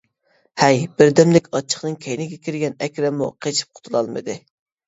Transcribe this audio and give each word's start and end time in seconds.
ھەي، 0.61 0.79
بىردەملىك 1.01 1.49
ئاچچىقنىڭ 1.59 1.97
كەينىگە 2.07 2.39
كىرگەن 2.49 2.79
ئەكرەممۇ 2.87 3.31
قېچىپ 3.47 3.73
قۇتۇلالمىدى. 3.81 4.39